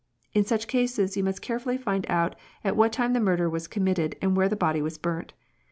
In 0.33 0.43
such 0.43 0.67
cases 0.67 1.15
you 1.15 1.23
must 1.23 1.43
carefully 1.43 1.77
find 1.77 2.07
out 2.09 2.35
at 2.63 2.75
what 2.75 2.91
time 2.91 3.13
the 3.13 3.19
murder 3.19 3.47
was 3.47 3.67
committed 3.67 4.15
and 4.19 4.35
where 4.35 4.49
the 4.49 4.55
body 4.55 4.81
was 4.81 4.97
burnt. 4.97 5.33